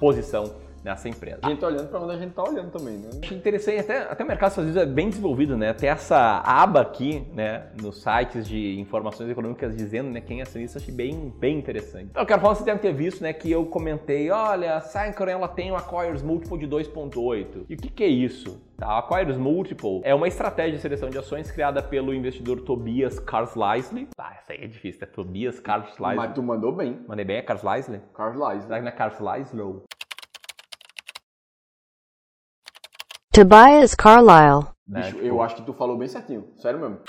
posição 0.00 0.54
nessa 0.84 1.08
empresa. 1.08 1.38
A 1.42 1.48
gente 1.48 1.60
tá 1.60 1.66
olhando 1.66 1.88
para 1.88 2.00
onde 2.00 2.12
a 2.12 2.18
gente 2.18 2.28
está 2.28 2.42
olhando 2.42 2.70
também, 2.70 2.98
né? 2.98 3.10
Acho 3.22 3.34
interessante, 3.34 3.80
até, 3.80 3.98
até 4.02 4.22
o 4.22 4.26
mercado 4.26 4.50
às 4.50 4.56
vezes 4.56 4.76
é 4.76 4.84
bem 4.84 5.08
desenvolvido, 5.08 5.56
né? 5.56 5.72
Tem 5.72 5.88
essa 5.88 6.42
aba 6.44 6.82
aqui, 6.82 7.26
né, 7.32 7.68
nos 7.80 8.02
sites 8.02 8.46
de 8.46 8.78
informações 8.78 9.30
econômicas 9.30 9.74
dizendo, 9.74 10.10
né, 10.10 10.20
quem 10.20 10.40
é 10.40 10.42
acionista, 10.42 10.78
achei 10.78 10.94
bem, 10.94 11.32
bem 11.38 11.58
interessante. 11.58 12.08
Então, 12.10 12.22
eu 12.22 12.26
quero 12.26 12.40
falar, 12.40 12.54
você 12.54 12.64
deve 12.64 12.80
ter 12.80 12.92
visto, 12.92 13.22
né, 13.22 13.32
que 13.32 13.50
eu 13.50 13.64
comentei, 13.64 14.30
olha, 14.30 14.76
a 14.76 14.80
Syncron, 14.80 15.30
ela 15.30 15.48
tem 15.48 15.72
um 15.72 15.76
Acquires 15.76 16.22
Multiple 16.22 16.58
de 16.58 16.68
2.8. 16.68 17.64
E 17.68 17.74
o 17.74 17.76
que, 17.78 17.88
que 17.88 18.04
é 18.04 18.08
isso? 18.08 18.60
Tá? 18.76 18.86
A 18.86 18.98
Acquires 18.98 19.36
Multiple 19.36 20.00
é 20.04 20.14
uma 20.14 20.28
estratégia 20.28 20.72
de 20.72 20.82
seleção 20.82 21.08
de 21.08 21.16
ações 21.16 21.50
criada 21.50 21.82
pelo 21.82 22.12
investidor 22.12 22.60
Tobias 22.60 23.18
Carlisle. 23.18 24.08
Ah, 24.18 24.34
essa 24.38 24.52
aí 24.52 24.64
é 24.64 24.66
difícil, 24.66 25.00
é 25.02 25.06
Tobias 25.06 25.60
Carlisle. 25.60 26.16
Mas 26.16 26.34
tu 26.34 26.42
mandou 26.42 26.72
bem. 26.72 27.00
Mandei 27.06 27.24
bem, 27.24 27.36
é 27.36 27.42
Carlisle? 27.42 28.00
Carlisle. 28.14 28.62
Será 28.62 28.76
que 28.76 28.82
não 28.82 28.88
é 28.88 28.92
Carlisle? 28.92 29.82
Tobias 33.34 33.96
Carlyle. 33.96 34.68
Bicho, 34.86 35.08
tipo... 35.08 35.24
eu 35.24 35.42
acho 35.42 35.56
que 35.56 35.62
tu 35.62 35.72
falou 35.72 35.98
bem 35.98 36.06
certinho. 36.06 36.44
Sério 36.56 36.78
mesmo. 36.78 37.00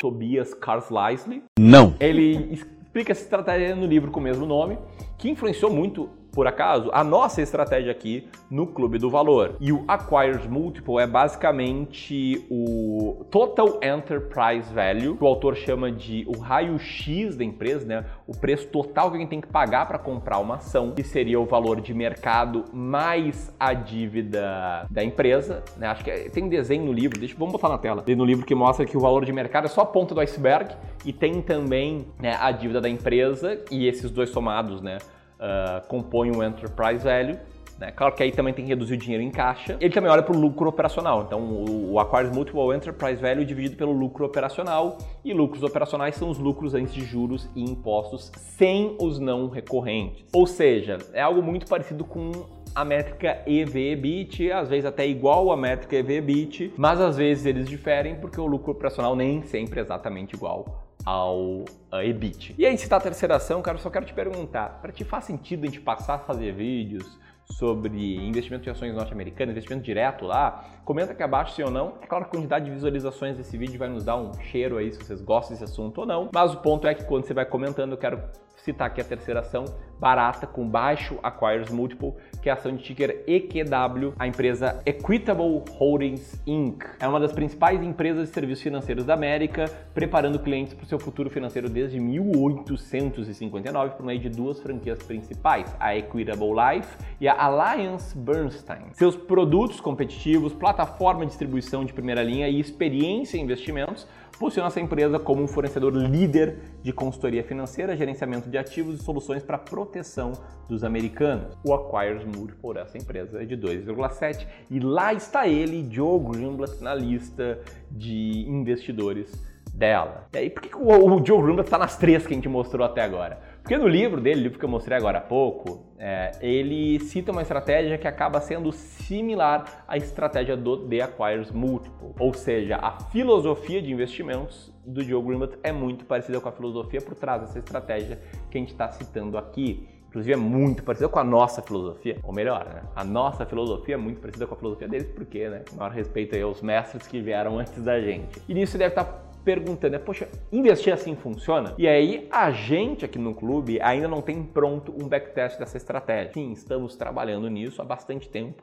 Tobias 0.00 0.54
Carlisle. 0.54 1.42
Não. 1.58 1.96
Ele 1.98 2.52
explica 2.52 3.10
essa 3.10 3.22
estratégia 3.22 3.74
no 3.74 3.86
livro 3.86 4.12
com 4.12 4.20
o 4.20 4.22
mesmo 4.22 4.46
nome, 4.46 4.78
que 5.18 5.28
influenciou 5.28 5.68
muito 5.68 6.08
por 6.32 6.46
acaso, 6.46 6.90
a 6.92 7.04
nossa 7.04 7.42
estratégia 7.42 7.92
aqui 7.92 8.26
no 8.50 8.66
Clube 8.66 8.98
do 8.98 9.10
Valor. 9.10 9.56
E 9.60 9.70
o 9.70 9.84
Acquires 9.86 10.46
Multiple 10.46 10.98
é 10.98 11.06
basicamente 11.06 12.46
o 12.50 13.24
Total 13.30 13.78
Enterprise 13.82 14.72
Value, 14.72 15.16
que 15.16 15.24
o 15.24 15.26
autor 15.26 15.54
chama 15.54 15.92
de 15.92 16.24
o 16.26 16.38
raio-x 16.38 17.36
da 17.36 17.44
empresa, 17.44 17.86
né? 17.86 18.04
O 18.26 18.36
preço 18.36 18.66
total 18.68 19.10
que 19.10 19.14
alguém 19.14 19.26
tem 19.26 19.40
que 19.40 19.48
pagar 19.48 19.86
para 19.86 19.98
comprar 19.98 20.38
uma 20.38 20.56
ação, 20.56 20.92
que 20.92 21.02
seria 21.02 21.38
o 21.38 21.44
valor 21.44 21.80
de 21.80 21.92
mercado 21.92 22.64
mais 22.72 23.54
a 23.60 23.74
dívida 23.74 24.86
da 24.90 25.04
empresa, 25.04 25.62
né? 25.76 25.86
Acho 25.88 26.02
que 26.02 26.10
é, 26.10 26.30
tem 26.30 26.44
um 26.44 26.48
desenho 26.48 26.84
no 26.84 26.92
livro, 26.92 27.18
deixa, 27.18 27.34
vamos 27.36 27.52
botar 27.52 27.68
na 27.68 27.78
tela. 27.78 28.02
Tem 28.02 28.16
no 28.16 28.24
livro 28.24 28.46
que 28.46 28.54
mostra 28.54 28.86
que 28.86 28.96
o 28.96 29.00
valor 29.00 29.24
de 29.24 29.32
mercado 29.32 29.66
é 29.66 29.68
só 29.68 29.82
a 29.82 29.86
ponta 29.86 30.14
do 30.14 30.20
iceberg 30.20 30.74
e 31.04 31.12
tem 31.12 31.42
também 31.42 32.06
né, 32.18 32.36
a 32.40 32.50
dívida 32.50 32.80
da 32.80 32.88
empresa 32.88 33.62
e 33.70 33.86
esses 33.86 34.10
dois 34.10 34.30
somados, 34.30 34.80
né? 34.80 34.98
Uh, 35.42 35.86
compõe 35.88 36.30
um 36.30 36.42
enterprise 36.42 37.04
value. 37.04 37.38
Né? 37.78 37.90
Claro 37.90 38.14
que 38.14 38.22
aí 38.22 38.30
também 38.30 38.54
tem 38.54 38.64
que 38.64 38.68
reduzir 38.68 38.94
o 38.94 38.96
dinheiro 38.96 39.24
em 39.24 39.30
caixa. 39.30 39.76
Ele 39.80 39.92
também 39.92 40.10
olha 40.10 40.22
para 40.22 40.36
o 40.36 40.38
lucro 40.38 40.68
operacional. 40.68 41.24
Então, 41.26 41.40
o, 41.40 41.92
o 41.92 41.98
Acquires 41.98 42.30
Multiple 42.30 42.74
Enterprise 42.76 43.20
Value 43.20 43.44
dividido 43.44 43.76
pelo 43.76 43.92
lucro 43.92 44.24
operacional. 44.24 44.98
E 45.24 45.32
lucros 45.32 45.64
operacionais 45.64 46.14
são 46.14 46.30
os 46.30 46.38
lucros 46.38 46.74
antes 46.74 46.94
de 46.94 47.04
juros 47.04 47.48
e 47.56 47.62
impostos 47.62 48.30
sem 48.36 48.96
os 49.00 49.18
não 49.18 49.48
recorrentes. 49.48 50.24
Ou 50.32 50.46
seja, 50.46 50.98
é 51.12 51.20
algo 51.20 51.42
muito 51.42 51.66
parecido 51.66 52.04
com 52.04 52.30
a 52.74 52.84
métrica 52.84 53.42
EV/EBIT, 53.46 54.50
às 54.50 54.68
vezes 54.68 54.86
até 54.86 55.06
igual 55.06 55.50
à 55.52 55.56
métrica 55.56 55.96
EV/EBIT, 55.96 56.72
mas 56.76 57.00
às 57.00 57.16
vezes 57.16 57.44
eles 57.44 57.68
diferem 57.68 58.14
porque 58.14 58.40
o 58.40 58.46
lucro 58.46 58.72
operacional 58.72 59.14
nem 59.14 59.42
sempre 59.42 59.80
é 59.80 59.82
exatamente 59.82 60.34
igual 60.34 60.81
ao 61.04 61.64
EBIT. 61.92 62.54
E 62.58 62.66
aí, 62.66 62.76
se 62.78 62.88
tá 62.88 62.96
a 62.96 63.00
terceira 63.00 63.36
ação, 63.36 63.60
cara, 63.62 63.76
eu 63.76 63.82
só 63.82 63.90
quero 63.90 64.04
te 64.04 64.14
perguntar, 64.14 64.80
para 64.80 64.92
ti 64.92 65.04
faz 65.04 65.24
sentido 65.24 65.64
a 65.64 65.66
gente 65.66 65.80
passar 65.80 66.14
a 66.14 66.18
fazer 66.18 66.52
vídeos 66.52 67.18
sobre 67.44 68.16
investimento 68.16 68.68
em 68.68 68.72
ações 68.72 68.94
norte-americanas, 68.94 69.52
investimento 69.52 69.84
direto 69.84 70.24
lá? 70.24 70.64
Comenta 70.84 71.12
aqui 71.12 71.22
abaixo 71.22 71.54
se 71.54 71.62
ou 71.62 71.70
não. 71.70 71.94
É 72.00 72.06
claro 72.06 72.24
que 72.24 72.30
a 72.30 72.32
quantidade 72.38 72.64
de 72.64 72.70
visualizações 72.70 73.36
desse 73.36 73.58
vídeo 73.58 73.78
vai 73.78 73.88
nos 73.88 74.04
dar 74.04 74.16
um 74.16 74.32
cheiro 74.34 74.78
aí 74.78 74.92
se 74.92 74.98
vocês 74.98 75.20
gostam 75.20 75.52
desse 75.54 75.64
assunto 75.64 75.98
ou 75.98 76.06
não, 76.06 76.30
mas 76.32 76.54
o 76.54 76.58
ponto 76.58 76.86
é 76.86 76.94
que 76.94 77.04
quando 77.04 77.24
você 77.24 77.34
vai 77.34 77.44
comentando, 77.44 77.92
eu 77.92 77.98
quero 77.98 78.22
citar 78.62 78.86
aqui 78.86 79.00
a 79.00 79.04
terceira 79.04 79.40
ação, 79.40 79.64
barata, 79.98 80.46
com 80.46 80.68
baixo 80.68 81.18
acquires 81.22 81.70
multiple, 81.70 82.12
que 82.40 82.48
é 82.48 82.52
a 82.52 82.54
ação 82.54 82.74
de 82.74 82.82
ticker 82.82 83.22
EQW, 83.26 84.14
a 84.18 84.26
empresa 84.26 84.80
Equitable 84.84 85.62
Holdings 85.70 86.40
Inc. 86.46 86.84
É 86.98 87.06
uma 87.06 87.20
das 87.20 87.32
principais 87.32 87.82
empresas 87.82 88.28
de 88.28 88.34
serviços 88.34 88.62
financeiros 88.62 89.04
da 89.04 89.14
América, 89.14 89.66
preparando 89.94 90.38
clientes 90.38 90.74
para 90.74 90.84
o 90.84 90.86
seu 90.86 90.98
futuro 90.98 91.30
financeiro 91.30 91.68
desde 91.68 92.00
1859 92.00 93.94
por 93.94 94.04
meio 94.04 94.18
de 94.18 94.28
duas 94.28 94.60
franquias 94.60 95.00
principais, 95.02 95.74
a 95.78 95.96
Equitable 95.96 96.50
Life 96.50 96.96
e 97.20 97.28
a 97.28 97.40
Alliance 97.40 98.16
Bernstein. 98.16 98.86
Seus 98.92 99.16
produtos 99.16 99.80
competitivos, 99.80 100.52
plataforma 100.52 101.20
de 101.20 101.28
distribuição 101.28 101.84
de 101.84 101.92
primeira 101.92 102.22
linha 102.22 102.48
e 102.48 102.58
experiência 102.58 103.38
em 103.38 103.42
investimentos 103.42 104.06
posiciona 104.38 104.68
essa 104.68 104.80
empresa 104.80 105.18
como 105.18 105.42
um 105.42 105.46
fornecedor 105.46 105.94
líder 105.94 106.58
de 106.82 106.92
consultoria 106.92 107.42
financeira, 107.44 107.96
gerenciamento 107.96 108.48
de 108.48 108.58
ativos 108.58 109.00
e 109.00 109.02
soluções 109.02 109.42
para 109.42 109.58
proteção 109.58 110.32
dos 110.68 110.84
americanos. 110.84 111.56
O 111.64 111.74
Acquires 111.74 112.24
Multiple 112.24 112.74
dessa 112.74 112.98
empresa 112.98 113.42
é 113.42 113.44
de 113.44 113.56
2,7 113.56 114.46
e 114.70 114.80
lá 114.80 115.12
está 115.12 115.46
ele, 115.46 115.86
Joe 115.90 116.18
Greenblatt, 116.18 116.82
na 116.82 116.94
lista 116.94 117.60
de 117.90 118.44
investidores 118.48 119.32
dela. 119.72 120.28
E 120.32 120.38
aí, 120.38 120.50
por 120.50 120.62
que 120.62 120.76
o, 120.76 121.24
Joe 121.24 121.42
Greenblatt 121.42 121.66
está 121.66 121.78
nas 121.78 121.96
três 121.96 122.26
que 122.26 122.32
a 122.32 122.36
gente 122.36 122.48
mostrou 122.48 122.84
até 122.84 123.02
agora? 123.02 123.40
Porque 123.62 123.76
no 123.76 123.86
livro 123.86 124.20
dele, 124.20 124.40
o 124.40 124.42
livro 124.44 124.58
que 124.58 124.64
eu 124.64 124.68
mostrei 124.68 124.96
agora 124.96 125.18
há 125.18 125.22
pouco, 125.22 125.86
é, 126.04 126.32
ele 126.40 126.98
cita 126.98 127.30
uma 127.30 127.42
estratégia 127.42 127.96
que 127.96 128.08
acaba 128.08 128.40
sendo 128.40 128.72
similar 128.72 129.84
à 129.86 129.96
estratégia 129.96 130.56
do 130.56 130.76
The 130.88 131.02
Acquires 131.02 131.52
Multiple. 131.52 132.08
Ou 132.18 132.34
seja, 132.34 132.76
a 132.76 132.98
filosofia 133.12 133.80
de 133.80 133.92
investimentos 133.92 134.72
do 134.84 135.04
Joe 135.04 135.22
Greenblatt 135.22 135.56
é 135.62 135.70
muito 135.70 136.04
parecida 136.04 136.40
com 136.40 136.48
a 136.48 136.52
filosofia 136.52 137.00
por 137.00 137.14
trás 137.14 137.42
dessa 137.42 137.60
estratégia 137.60 138.18
que 138.50 138.58
a 138.58 138.60
gente 138.60 138.72
está 138.72 138.90
citando 138.90 139.38
aqui. 139.38 139.88
Inclusive 140.08 140.32
é 140.32 140.36
muito 140.36 140.82
parecida 140.82 141.08
com 141.08 141.20
a 141.20 141.24
nossa 141.24 141.62
filosofia, 141.62 142.18
ou 142.24 142.34
melhor, 142.34 142.66
né? 142.66 142.82
a 142.96 143.04
nossa 143.04 143.46
filosofia 143.46 143.94
é 143.94 143.96
muito 143.96 144.20
parecida 144.20 144.44
com 144.44 144.54
a 144.54 144.56
filosofia 144.56 144.88
deles, 144.88 145.06
porque, 145.14 145.48
né, 145.48 145.62
maior 145.74 145.92
respeito 145.92 146.34
aí 146.34 146.42
aos 146.42 146.60
mestres 146.60 147.06
que 147.06 147.20
vieram 147.20 147.60
antes 147.60 147.80
da 147.82 148.00
gente. 148.00 148.42
E 148.48 148.52
nisso 148.52 148.76
deve 148.76 148.90
estar 148.90 149.04
tá 149.04 149.22
perguntando, 149.44 149.92
né? 149.92 149.98
Poxa, 149.98 150.28
investir 150.50 150.92
assim 150.92 151.14
funciona? 151.14 151.74
E 151.78 151.86
aí, 151.86 152.28
a 152.30 152.50
gente 152.50 153.04
aqui 153.04 153.18
no 153.18 153.34
clube 153.34 153.80
ainda 153.80 154.08
não 154.08 154.22
tem 154.22 154.42
pronto 154.42 154.92
um 154.92 155.08
backtest 155.08 155.58
dessa 155.58 155.76
estratégia. 155.76 156.32
Sim, 156.32 156.52
estamos 156.52 156.96
trabalhando 156.96 157.48
nisso 157.48 157.82
há 157.82 157.84
bastante 157.84 158.28
tempo, 158.28 158.62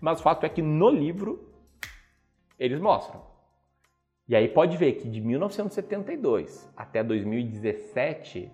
mas 0.00 0.20
o 0.20 0.22
fato 0.22 0.44
é 0.44 0.48
que 0.48 0.62
no 0.62 0.90
livro 0.90 1.48
eles 2.58 2.80
mostram. 2.80 3.22
E 4.28 4.34
aí 4.34 4.48
pode 4.48 4.76
ver 4.76 4.94
que 4.94 5.08
de 5.08 5.20
1972 5.20 6.68
até 6.76 7.02
2017, 7.04 8.50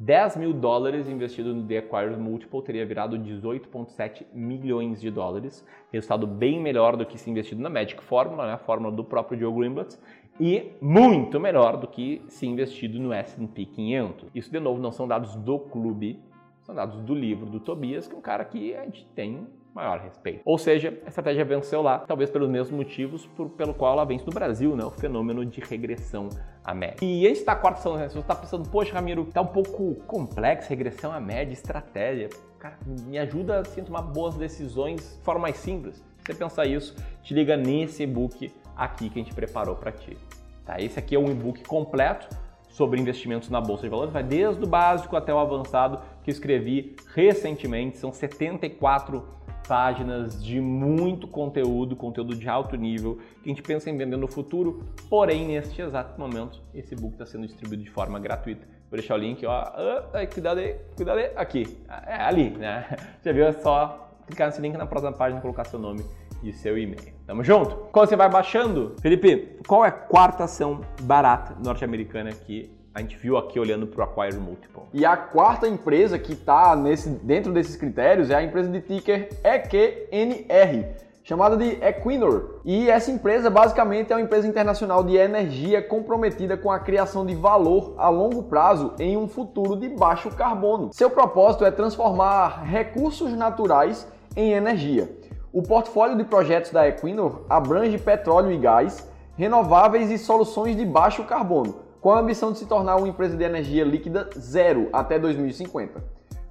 10 0.00 0.38
mil 0.38 0.54
dólares 0.54 1.10
investido 1.10 1.54
no 1.54 1.62
The 1.66 1.76
Acquirers 1.76 2.16
Multiple 2.16 2.62
teria 2.62 2.86
virado 2.86 3.18
18,7 3.18 4.24
milhões 4.32 4.98
de 4.98 5.10
dólares. 5.10 5.62
Resultado 5.92 6.26
bem 6.26 6.58
melhor 6.58 6.96
do 6.96 7.04
que 7.04 7.18
se 7.18 7.28
investido 7.28 7.60
na 7.60 7.68
Magic 7.68 8.02
Formula, 8.04 8.46
né, 8.46 8.54
a 8.54 8.58
fórmula 8.58 8.90
do 8.90 9.04
próprio 9.04 9.38
Joe 9.38 9.52
Greenblatt, 9.52 9.98
e 10.40 10.72
muito 10.80 11.38
melhor 11.38 11.76
do 11.76 11.86
que 11.86 12.22
se 12.28 12.46
investido 12.46 12.98
no 12.98 13.12
S&P 13.12 13.66
500. 13.66 14.30
Isso, 14.34 14.50
de 14.50 14.58
novo, 14.58 14.80
não 14.80 14.90
são 14.90 15.06
dados 15.06 15.36
do 15.36 15.58
clube, 15.58 16.18
são 16.62 16.74
dados 16.74 17.02
do 17.02 17.14
livro 17.14 17.44
do 17.44 17.60
Tobias, 17.60 18.08
que 18.08 18.14
é 18.14 18.16
um 18.18 18.22
cara 18.22 18.42
que 18.46 18.74
a 18.74 18.84
gente 18.84 19.06
tem 19.14 19.46
maior 19.74 20.00
respeito. 20.00 20.40
Ou 20.44 20.58
seja, 20.58 20.98
a 21.04 21.08
estratégia 21.08 21.44
venceu 21.44 21.82
lá, 21.82 21.98
talvez 21.98 22.30
pelos 22.30 22.48
mesmos 22.48 22.70
motivos 22.70 23.26
por, 23.26 23.50
pelo 23.50 23.72
qual 23.72 23.92
ela 23.92 24.04
vence 24.04 24.24
no 24.26 24.32
Brasil, 24.32 24.76
né? 24.76 24.84
O 24.84 24.90
fenômeno 24.90 25.44
de 25.44 25.60
regressão 25.60 26.28
à 26.64 26.74
média. 26.74 26.96
E 27.02 27.26
antes 27.26 27.44
da 27.44 27.54
quarta 27.54 27.80
ação, 27.80 27.96
né? 27.96 28.08
se 28.08 28.14
você 28.14 28.20
está 28.20 28.34
pensando, 28.34 28.68
poxa, 28.68 28.92
Ramiro, 28.94 29.24
tá 29.26 29.40
um 29.40 29.46
pouco 29.46 29.94
complexo, 30.06 30.68
regressão 30.68 31.12
à 31.12 31.20
média, 31.20 31.52
estratégia. 31.52 32.28
Cara, 32.58 32.78
me 33.06 33.18
ajuda 33.18 33.60
assim, 33.60 33.80
a 33.80 33.84
tomar 33.84 34.02
boas 34.02 34.34
decisões 34.36 35.16
de 35.16 35.24
forma 35.24 35.42
mais 35.42 35.56
simples. 35.56 35.96
Se 35.96 36.26
você 36.26 36.34
pensar 36.34 36.66
isso, 36.66 36.94
te 37.22 37.32
liga 37.32 37.56
nesse 37.56 38.02
e-book 38.02 38.52
aqui 38.76 39.08
que 39.08 39.18
a 39.18 39.22
gente 39.22 39.34
preparou 39.34 39.74
para 39.76 39.92
ti. 39.92 40.16
Tá? 40.64 40.80
Esse 40.80 40.98
aqui 40.98 41.14
é 41.14 41.18
um 41.18 41.30
e-book 41.30 41.64
completo 41.64 42.28
sobre 42.68 43.00
investimentos 43.00 43.48
na 43.50 43.60
bolsa 43.60 43.82
de 43.82 43.88
valores, 43.88 44.12
vai 44.12 44.22
desde 44.22 44.62
o 44.62 44.66
básico 44.66 45.16
até 45.16 45.34
o 45.34 45.38
avançado 45.38 46.00
que 46.22 46.30
escrevi 46.30 46.94
recentemente, 47.12 47.98
são 47.98 48.12
74 48.12 49.26
páginas 49.66 50.42
de 50.42 50.60
muito 50.60 51.26
conteúdo, 51.26 51.94
conteúdo 51.96 52.34
de 52.34 52.48
alto 52.48 52.76
nível, 52.76 53.18
que 53.42 53.48
a 53.48 53.52
gente 53.52 53.62
pensa 53.62 53.90
em 53.90 53.96
vender 53.96 54.16
no 54.16 54.28
futuro, 54.28 54.84
porém, 55.08 55.46
neste 55.46 55.80
exato 55.80 56.18
momento, 56.20 56.60
esse 56.74 56.94
book 56.94 57.12
está 57.12 57.26
sendo 57.26 57.46
distribuído 57.46 57.82
de 57.82 57.90
forma 57.90 58.18
gratuita. 58.18 58.66
Vou 58.90 58.98
deixar 58.98 59.14
o 59.14 59.18
link, 59.18 59.44
ó, 59.46 59.52
ah, 59.52 60.26
cuidado 60.32 60.58
aí, 60.58 60.76
cuidado 60.96 61.18
aí, 61.18 61.30
aqui, 61.36 61.78
é 62.06 62.14
ali, 62.14 62.50
né? 62.50 62.96
Já 63.24 63.32
viu? 63.32 63.46
É 63.46 63.52
só 63.52 64.10
clicar 64.26 64.48
nesse 64.48 64.60
link 64.60 64.76
na 64.76 64.86
próxima 64.86 65.12
página 65.12 65.38
e 65.38 65.42
colocar 65.42 65.64
seu 65.64 65.78
nome 65.78 66.04
e 66.42 66.52
seu 66.52 66.76
e-mail. 66.76 67.12
Tamo 67.26 67.44
junto? 67.44 67.76
Quando 67.92 68.08
você 68.08 68.16
vai 68.16 68.28
baixando, 68.28 68.96
Felipe, 69.00 69.58
qual 69.66 69.84
é 69.84 69.88
a 69.88 69.92
quarta 69.92 70.44
ação 70.44 70.80
barata 71.02 71.54
norte-americana 71.62 72.32
que 72.32 72.70
a 72.94 73.00
gente 73.00 73.16
viu 73.16 73.36
aqui 73.36 73.58
olhando 73.58 73.86
para 73.86 74.00
o 74.00 74.02
Acquire 74.04 74.40
Multiple. 74.40 74.82
E 74.92 75.04
a 75.04 75.16
quarta 75.16 75.68
empresa 75.68 76.18
que 76.18 76.32
está 76.32 76.74
dentro 77.22 77.52
desses 77.52 77.76
critérios 77.76 78.30
é 78.30 78.34
a 78.34 78.42
empresa 78.42 78.68
de 78.68 78.80
ticker 78.80 79.28
EQNR, 79.44 80.96
chamada 81.22 81.56
de 81.56 81.78
Equinor. 81.84 82.60
E 82.64 82.90
essa 82.90 83.10
empresa 83.10 83.48
basicamente 83.48 84.12
é 84.12 84.16
uma 84.16 84.22
empresa 84.22 84.48
internacional 84.48 85.04
de 85.04 85.16
energia 85.16 85.80
comprometida 85.80 86.56
com 86.56 86.70
a 86.70 86.80
criação 86.80 87.24
de 87.24 87.34
valor 87.34 87.94
a 87.96 88.08
longo 88.08 88.42
prazo 88.44 88.94
em 88.98 89.16
um 89.16 89.28
futuro 89.28 89.76
de 89.76 89.88
baixo 89.88 90.30
carbono. 90.30 90.90
Seu 90.92 91.10
propósito 91.10 91.64
é 91.64 91.70
transformar 91.70 92.64
recursos 92.64 93.32
naturais 93.34 94.06
em 94.36 94.52
energia. 94.52 95.16
O 95.52 95.62
portfólio 95.62 96.16
de 96.16 96.24
projetos 96.24 96.72
da 96.72 96.88
Equinor 96.88 97.42
abrange 97.48 97.98
petróleo 97.98 98.50
e 98.50 98.58
gás, 98.58 99.08
renováveis 99.36 100.10
e 100.10 100.18
soluções 100.18 100.76
de 100.76 100.84
baixo 100.84 101.24
carbono 101.24 101.89
com 102.00 102.10
a 102.10 102.20
ambição 102.20 102.52
de 102.52 102.58
se 102.58 102.66
tornar 102.66 102.96
uma 102.96 103.08
empresa 103.08 103.36
de 103.36 103.44
energia 103.44 103.84
líquida 103.84 104.28
zero 104.38 104.88
até 104.92 105.18
2050. 105.18 106.02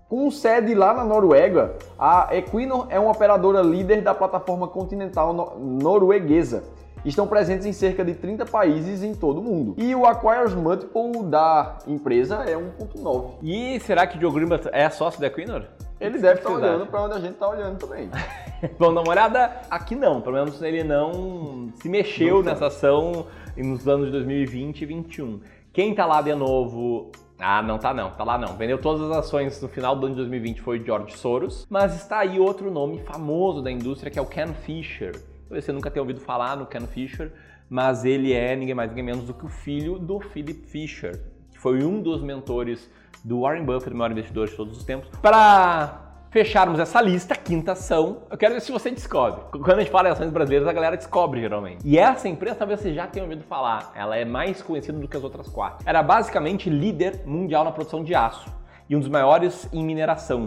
Com 0.08 0.32
sede 0.32 0.74
lá 0.74 0.94
na 0.94 1.04
Noruega, 1.04 1.76
a 1.98 2.30
Equinor 2.36 2.88
é 2.90 3.00
uma 3.00 3.12
operadora 3.12 3.62
líder 3.62 4.02
da 4.02 4.14
plataforma 4.14 4.68
continental 4.68 5.56
norueguesa. 5.60 6.64
Estão 7.06 7.28
presentes 7.28 7.66
em 7.66 7.72
cerca 7.72 8.04
de 8.04 8.14
30 8.14 8.46
países 8.46 9.04
em 9.04 9.14
todo 9.14 9.40
o 9.40 9.44
mundo. 9.44 9.76
E 9.78 9.96
o 9.96 10.06
Acquires 10.06 10.54
Multiple 10.54 11.24
da 11.24 11.78
empresa 11.88 12.44
é 12.44 12.56
1.9. 12.56 13.36
E 13.42 13.80
será 13.82 14.06
que 14.06 14.20
Joe 14.20 14.32
Greenblatt 14.32 14.68
é 14.74 14.90
sócio 14.90 15.22
da 15.22 15.28
Equinor? 15.28 15.64
Ele 16.00 16.18
deve 16.18 16.40
estar 16.40 16.50
olhando 16.50 16.86
para 16.88 17.04
onde 17.04 17.14
a 17.14 17.20
gente 17.20 17.34
está 17.34 17.48
olhando 17.48 17.78
também. 17.78 18.10
Vamos 18.80 18.96
dar 18.96 19.02
uma 19.02 19.12
olhada? 19.12 19.52
Aqui 19.70 19.96
não, 19.96 20.22
pelo 20.22 20.36
menos 20.36 20.62
ele 20.62 20.84
não 20.84 21.70
se 21.76 21.88
mexeu 21.88 22.42
nessa 22.42 22.68
ação 22.68 23.28
nos 23.64 23.88
anos 23.88 24.08
de 24.08 24.12
2020 24.14 24.82
e 24.82 24.86
2021. 24.86 25.42
Quem 25.72 25.94
tá 25.94 26.06
lá 26.06 26.22
de 26.22 26.34
novo 26.34 27.12
ah, 27.40 27.62
não 27.62 27.78
tá 27.78 27.94
não, 27.94 28.12
tá 28.12 28.24
lá 28.24 28.38
não. 28.38 28.58
Vendeu 28.58 28.78
todas 28.78 29.10
as 29.10 29.18
ações 29.18 29.62
no 29.62 29.70
final 29.70 29.96
do 29.96 30.06
ano 30.06 30.16
de 30.16 30.22
2020 30.22 30.62
foi 30.62 30.84
George 30.84 31.18
Soros, 31.18 31.66
mas 31.70 31.96
está 31.96 32.20
aí 32.20 32.38
outro 32.38 32.70
nome 32.70 33.00
famoso 33.00 33.62
da 33.62 33.72
indústria 33.72 34.12
que 34.12 34.20
é 34.20 34.22
o 34.22 34.26
Ken 34.26 34.54
Fisher. 34.54 35.14
Talvez 35.48 35.64
você 35.64 35.72
nunca 35.72 35.90
tenha 35.90 36.04
ouvido 36.04 36.20
falar 36.20 36.58
no 36.58 36.66
Ken 36.66 36.86
Fisher, 36.86 37.32
mas 37.70 38.04
ele 38.04 38.34
é 38.34 38.56
ninguém 38.58 38.76
mais 38.76 38.90
ninguém 38.90 39.06
menos 39.06 39.24
do 39.24 39.34
que 39.34 39.46
o 39.46 39.50
filho 39.50 39.98
do 39.98 40.20
Philip 40.20 40.66
Fisher, 40.68 41.22
que 41.52 41.60
foi 41.60 41.82
um 41.84 42.02
dos 42.02 42.22
mentores 42.22 42.90
do 43.24 43.42
Warren 43.42 43.64
Buffett, 43.64 43.94
o 43.94 43.98
maior 43.98 44.12
investidor 44.12 44.48
de 44.48 44.56
todos 44.56 44.78
os 44.78 44.84
tempos. 44.84 45.10
Para 45.22 46.09
fecharmos 46.30 46.80
essa 46.80 47.02
lista, 47.02 47.36
quinta 47.36 47.72
ação, 47.72 48.24
eu 48.30 48.38
quero 48.38 48.54
ver 48.54 48.62
se 48.62 48.72
você 48.72 48.92
descobre. 48.92 49.42
Quando 49.52 49.78
a 49.78 49.80
gente 49.80 49.92
fala 49.92 50.10
em 50.10 50.12
ações 50.12 50.30
brasileiras, 50.30 50.68
a 50.68 50.74
galera 50.74 50.96
descobre 50.96 51.42
geralmente. 51.42 51.80
E 51.84 51.98
essa 51.98 52.28
empresa 52.28 52.56
talvez 52.56 52.80
você 52.80 52.94
já 52.94 53.08
tenha 53.08 53.24
ouvido 53.24 53.44
falar, 53.44 53.92
ela 53.96 54.16
é 54.16 54.24
mais 54.24 54.62
conhecida 54.62 54.98
do 54.98 55.08
que 55.08 55.18
as 55.18 55.24
outras 55.24 55.48
quatro. 55.48 55.88
Era 55.88 56.04
basicamente 56.04 56.70
líder 56.70 57.24
mundial 57.26 57.64
na 57.64 57.72
produção 57.72 58.04
de 58.04 58.14
aço 58.14 58.54
e 58.88 58.96
um 58.96 59.00
dos 59.00 59.10
maiores 59.10 59.68
em 59.74 59.84
mineração. 59.84 60.46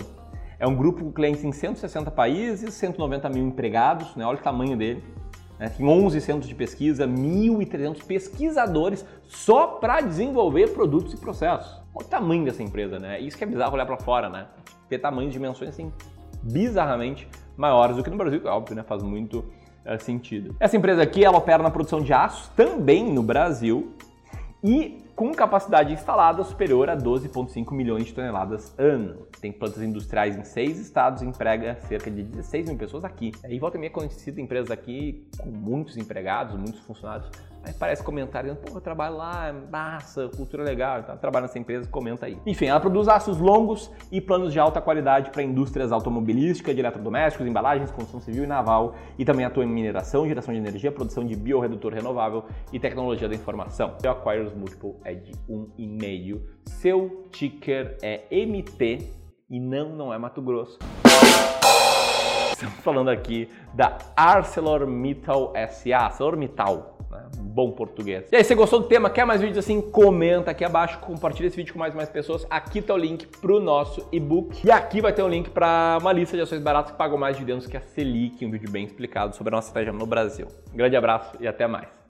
É 0.59 0.67
um 0.67 0.77
grupo 0.77 1.05
com 1.05 1.13
clientes 1.13 1.43
em 1.43 1.51
160 1.51 2.11
países, 2.13 2.73
190 2.75 3.29
mil 3.29 3.45
empregados, 3.45 4.15
né? 4.15 4.25
olha 4.25 4.39
o 4.39 4.43
tamanho 4.43 4.77
dele. 4.77 5.03
Né? 5.59 5.69
Tem 5.69 5.85
11 5.85 6.21
centros 6.21 6.49
de 6.49 6.55
pesquisa, 6.55 7.09
1.300 7.09 8.05
pesquisadores 8.05 9.05
só 9.27 9.67
para 9.67 10.01
desenvolver 10.01 10.69
produtos 10.73 11.13
e 11.15 11.17
processos. 11.17 11.83
Olha 11.93 12.07
o 12.07 12.09
tamanho 12.09 12.45
dessa 12.45 12.63
empresa, 12.63 12.99
né? 12.99 13.21
Isso 13.21 13.37
que 13.37 13.45
é 13.45 13.47
bizarro 13.47 13.75
olhar 13.75 13.85
para 13.85 13.99
fora, 13.99 14.31
né? 14.31 14.47
Ter 14.93 14.99
tamanhos, 14.99 15.33
dimensões 15.33 15.71
assim 15.71 15.93
bizarramente 16.43 17.29
maiores 17.57 17.97
do 17.97 18.03
que 18.03 18.11
no 18.11 18.17
Brasil, 18.17 18.41
que 18.41 18.49
é 18.49 18.51
óbvio, 18.51 18.75
né? 18.75 18.83
Faz 18.83 19.03
muito 19.03 19.39
uh, 19.39 20.01
sentido. 20.01 20.55
Essa 20.59 20.77
empresa 20.77 21.03
aqui, 21.03 21.25
ela 21.25 21.39
opera 21.39 21.63
na 21.63 21.71
produção 21.71 22.01
de 22.01 22.13
aços 22.13 22.49
também 22.49 23.13
no 23.13 23.23
Brasil 23.23 23.95
e 24.63 24.99
com 25.15 25.33
capacidade 25.33 25.93
instalada 25.93 26.43
superior 26.43 26.89
a 26.89 26.97
12,5 26.97 27.73
milhões 27.73 28.07
de 28.07 28.13
toneladas 28.13 28.75
ano. 28.79 29.27
Tem 29.41 29.53
plantas 29.53 29.83
industriais 29.83 30.37
em 30.37 30.45
seis 30.45 30.79
estados 30.79 31.23
e 31.23 31.27
emprega 31.27 31.77
cerca 31.87 32.11
de 32.11 32.23
16 32.23 32.69
mil 32.69 32.79
pessoas 32.79 33.05
aqui. 33.05 33.33
E 33.49 33.59
volta 33.59 33.77
e 33.77 33.81
meia 33.81 33.93
conhecida 33.93 34.41
empresas 34.41 34.71
aqui 34.71 35.27
com 35.39 35.51
muitos 35.51 35.97
empregados, 35.97 36.57
muitos 36.57 36.81
funcionários, 36.81 37.31
Aí 37.65 37.73
parece 37.73 38.03
comentário 38.03 38.57
pô, 38.57 38.77
eu 38.77 38.81
trabalho 38.81 39.17
lá, 39.17 39.55
massa, 39.71 40.29
cultura 40.37 40.65
legal, 40.65 41.03
tá? 41.03 41.17
trabalho 41.17 41.47
nessa 41.47 41.59
empresa, 41.59 41.89
comenta 41.89 42.27
aí. 42.27 42.37
Enfim, 42.45 42.67
ela 42.67 42.81
produz 42.81 43.09
aços 43.09 43.39
longos 43.39 43.91
e 44.11 44.21
planos 44.21 44.53
de 44.53 44.59
alta 44.59 44.81
qualidade 44.81 45.31
para 45.31 45.43
indústrias 45.43 45.93
automobilísticas, 45.93 46.75
de 46.75 46.81
eletrodomésticos, 46.81 47.47
embalagens, 47.47 47.91
construção 47.91 48.21
civil 48.21 48.45
e 48.45 48.47
naval, 48.47 48.95
e 49.19 49.25
também 49.25 49.45
atua 49.45 49.65
em 49.65 49.69
mineração, 49.69 50.27
geração 50.27 50.53
de 50.53 50.61
energia, 50.61 50.91
produção 50.91 51.25
de 51.25 51.37
biorredutor 51.37 51.93
renovável 51.93 52.45
e 52.73 52.81
tecnologia 52.81 53.29
da 53.29 53.35
informação. 53.35 53.95
Seu 54.01 54.11
Acquires 54.11 54.53
Multiple 54.53 54.95
é 55.05 55.15
de 55.15 55.33
1,5. 55.49 56.41
Seu 56.67 57.29
ticker 57.31 57.97
é 58.03 58.25
MT 58.31 59.11
e 59.49 59.61
não, 59.61 59.91
não 59.91 60.13
é 60.13 60.19
Mato 60.19 60.43
Grosso. 60.43 60.79
Estamos 62.63 62.79
falando 62.85 63.09
aqui 63.09 63.49
da 63.75 63.99
ArcelorMittal 64.17 65.53
SA, 65.69 65.97
ArcelorMittal 65.97 66.92
né? 67.13 67.25
Bom 67.39 67.71
português. 67.71 68.29
E 68.33 68.37
aí, 68.37 68.43
você 68.43 68.55
gostou 68.55 68.81
do 68.81 68.87
tema? 68.87 69.11
Quer 69.11 69.25
mais 69.25 69.41
vídeos 69.41 69.59
assim? 69.59 69.81
Comenta 69.81 70.51
aqui 70.51 70.65
abaixo, 70.65 70.99
compartilha 71.01 71.47
esse 71.47 71.57
vídeo 71.57 71.73
com 71.73 71.79
mais 71.79 71.95
mais 71.95 72.09
pessoas. 72.09 72.47
Aqui 72.49 72.81
tá 72.81 72.95
o 72.95 72.97
link 72.97 73.27
pro 73.27 73.61
nosso 73.61 74.09
e-book. 74.11 74.67
E 74.67 74.71
aqui 74.71 75.01
vai 75.01 75.13
ter 75.13 75.23
um 75.23 75.29
link 75.29 75.51
para 75.51 75.99
uma 76.01 76.13
lista 76.13 76.37
de 76.37 76.43
ações 76.43 76.63
baratas 76.63 76.93
que 76.93 76.99
pagam 76.99 77.19
mais 77.19 77.37
dividendos 77.37 77.67
que 77.67 77.77
a 77.77 77.81
Selic, 77.81 78.45
um 78.45 78.51
vídeo 78.51 78.71
bem 78.71 78.85
explicado 78.85 79.37
sobre 79.37 79.55
a 79.55 79.57
nossa 79.57 79.69
estratégia 79.69 79.93
no 79.93 80.07
Brasil. 80.07 80.49
Um 80.73 80.77
grande 80.77 80.97
abraço 80.97 81.37
e 81.39 81.47
até 81.47 81.67
mais. 81.67 82.01